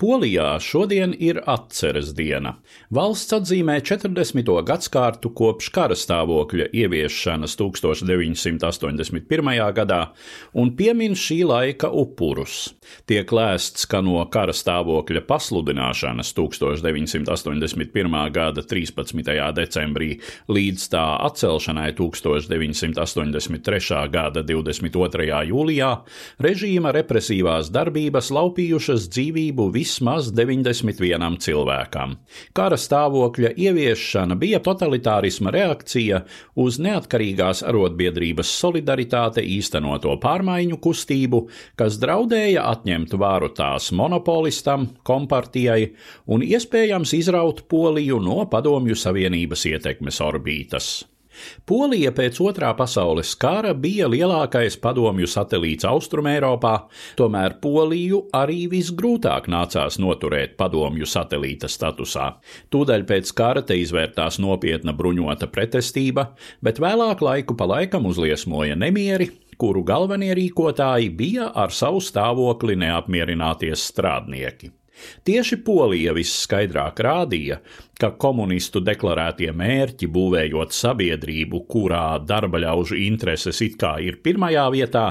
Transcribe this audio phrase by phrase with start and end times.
[0.00, 2.54] Polijā šodien ir atceres diena.
[2.88, 4.48] Valsts atzīmē 40.
[4.64, 9.60] gadsimtu kopš kara stāvokļa ieviešanas 1981.
[9.76, 9.98] gadā
[10.56, 12.72] un piemin šī laika upurus.
[13.04, 18.32] Tiek lēsts, ka no kara stāvokļa pasludināšanas 1981.
[18.32, 19.36] gada 13.
[19.60, 20.16] decembrī
[20.48, 24.08] līdz tā atcelšanai 1983.
[24.16, 25.44] gada 22.
[25.52, 25.92] jūlijā
[26.40, 32.14] režīma represīvās darbības laupījušas dzīvību visā vismaz 91 cilvēkam.
[32.54, 36.22] Kara stāvokļa ieviešana bija totalitārisma reakcija
[36.54, 41.42] uz neatkarīgās arotbiedrības solidaritāte īstenoto pārmaiņu kustību,
[41.76, 45.92] kas draudēja atņemt vāru tās monopolistam, kompartijai
[46.30, 51.00] un iespējams izraut Poliju no Padomju Savienības ietekmes orbītas.
[51.66, 56.74] Polija pēc otrā pasaules kara bija lielākais padomju satelīts Austrumēropā,
[57.18, 62.32] tomēr Poliju arī visgrūtāk nācās noturēt padomju satelīta statusā.
[62.72, 66.30] Tūdaļ pēc kara te izvērtās nopietna bruņota pretestība,
[66.64, 73.90] bet vēlāk laiku pa laikam uzliesmoja nemieri, kuru galvenie rīkotāji bija ar savu stāvokli neapmierināties
[73.92, 74.72] strādnieki.
[75.24, 77.60] Tieši Polija visskaidrāk rādīja,
[78.00, 85.06] ka komunistu deklarētie mērķi, būvējot sabiedrību, kurā darba ļaužu intereses it kā ir pirmajā vietā,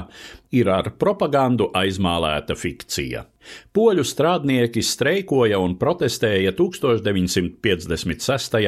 [0.50, 3.24] ir ar propagandu aizmālēta fikcija.
[3.72, 8.58] Poļu strādnieki streikoja un protestēja 1956.,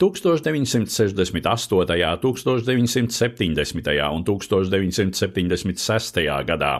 [0.00, 3.90] 1968., 1970.
[4.16, 6.22] un 1976.
[6.48, 6.72] gadā.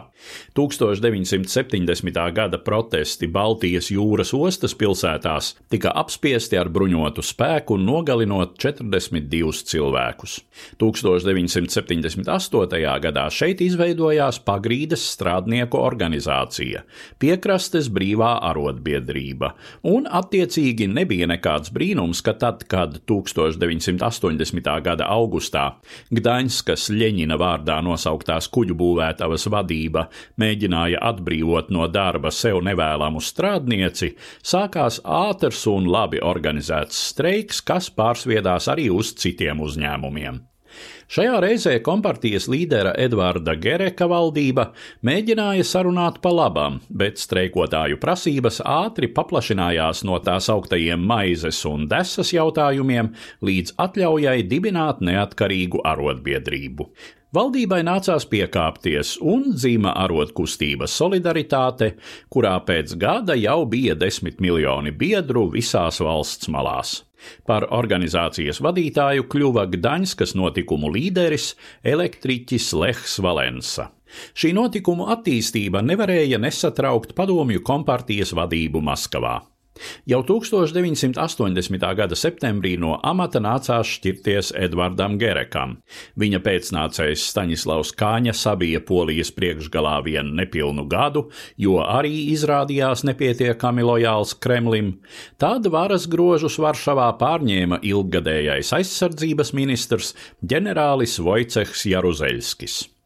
[0.57, 2.31] 1970.
[2.33, 10.37] gada protesti Baltijas jūras ostas pilsētās tika apspiesti ar bruņotu spēku, nogalinot 42 cilvēkus.
[10.81, 12.81] 1978.
[13.03, 16.83] gadā šeit izveidojās Pagrīdes strādnieku organizācija,
[17.21, 19.47] piekrastes brīvā arotbiedrība,
[19.89, 24.81] un attiecīgi nebija nekāds brīnums, ka tad, kad 1980.
[24.85, 25.65] gada augustā
[26.13, 34.13] Gdaņskas Ļeņina vārdā nosauktās kuģu būvētavas vadība mēģināja atbrīvot no darba sev nevēlamu strādnieci,
[34.45, 40.43] sākās ātrs un labi organizēts organizēts streiks, kas pārsviedās arī uz citiem uzņēmumiem.
[41.07, 49.07] Šajā reizē kompartijas līdera Edvarda Gereka valdība mēģināja sarunāt pa labam, bet streikotāju prasības ātri
[49.07, 56.91] paplašinājās no tās augtajiem maizes un desas jautājumiem līdz atļaujai dibināt neatkarīgu arotbiedrību.
[57.37, 61.91] Valdībai nācās piekāpties un dzīva arotkustība Solidaritāte,
[62.33, 66.93] kurā pēc gada jau bija desmit miljoni biedru visās valsts malās.
[67.45, 71.51] Par organizācijas vadītāju kļuva Gdaņskas notikumu līderis
[71.85, 73.91] elektriķis Lehs Valensa.
[74.33, 79.35] Šī notikumu attīstība nevarēja nesatraukt padomju kompartijas vadību Maskavā.
[80.09, 81.85] Jau 1980.
[81.97, 85.77] gada septembrī no amata nācās šķirties Edvardam Gerekam.
[86.19, 91.27] Viņa pēcnācējs Staņislavs Kāņa sabija polijas priekšgalā vienu nepilnu gadu,
[91.57, 94.97] jo arī izrādījās nepietiekami lojāls Kremlim.
[95.41, 102.96] Tad varas grožus Varšavā pārņēma ilggadējais aizsardzības ministrs ģenerālis Vojcehs Jaruzeļskis.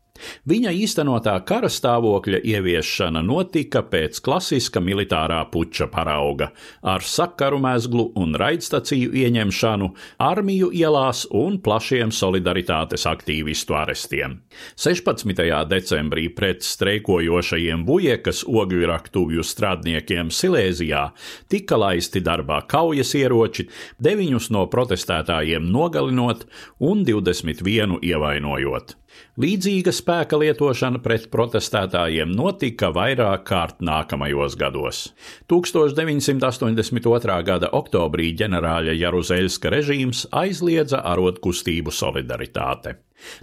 [0.49, 6.51] Viņa īstenotā kara stāvokļa ieviešana notika pēc klasiska militārā puča parauga,
[6.81, 14.39] ar sakaru mezglu un raidstaciju ieņemšanu, armiju ielās un plašiem solidaritātes aktīvistu arestiem.
[14.75, 15.43] 16.
[15.71, 21.07] decembrī pret streikojošajiem bujekas ogļraktuvju strādniekiem Silēzijā
[21.51, 23.67] tika laisti darbā kaujas ieroči,
[24.01, 26.47] deviņus no protestētājiem nogalinot
[26.79, 29.00] un 21 ievainojot.
[29.41, 35.03] Līdzīga spēka lietošana pret protestētājiem notika vairāk kārt nākamajos gados.
[35.51, 37.37] 1982.
[37.47, 42.97] gada oktobrī ģenerāļa Jaruzeļska režīms aizliedza arotkustību solidaritāte.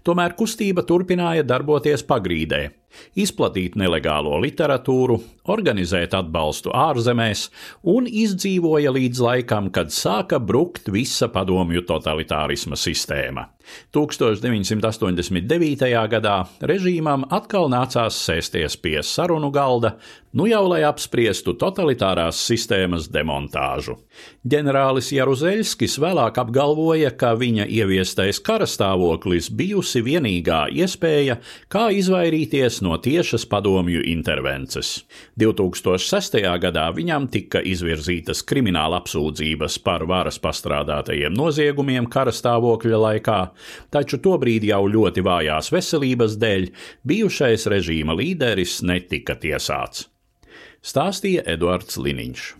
[0.06, 2.62] Tomēr kustība turpināja darboties pagrīdē,
[3.19, 5.19] izplatīt nelegālo literatūru,
[5.53, 7.49] organizēt atbalstu ārzemēs
[7.94, 13.49] un izdzīvoja līdz laikam, kad sāka brukt visa padomju totalitārisma sistēma.
[13.93, 15.85] 1989.
[16.08, 19.97] gadā režīmam atkal nācās sēsties pie sarunu galda,
[20.32, 23.99] nu jau lai apspriestu totalitārās sistēmas demontāžu.
[24.49, 31.38] Ģenerālis Jaruzeļskis vēlāk apgalvoja, ka viņa ieviestais karastāvoklis bijusi vienīgā iespēja,
[31.69, 35.05] kā izvairīties no tiešas padomju intervences.
[35.41, 36.38] 2006.
[36.62, 43.41] gadā viņam tika izvirzītas krimināla apsūdzības par varas pastrādātajiem noziegumiem karastāvokļa laikā,
[43.93, 46.70] taču tobrīd jau ļoti vājās veselības dēļ
[47.05, 50.09] bijušais režīma līderis netika tiesāts.
[50.81, 52.55] stāstīja Eduards Liniņš.